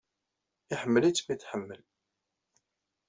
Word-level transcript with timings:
Iḥemmel-itt 0.73 1.25
mi 1.25 1.31
i 1.33 1.37
t-tḥemmel. 1.37 1.81